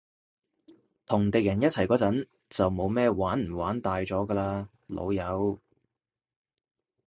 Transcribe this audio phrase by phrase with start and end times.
[1.05, 5.59] 同敵人一齊嗰陣，就冇咩玩唔玩大咗㗎喇，老友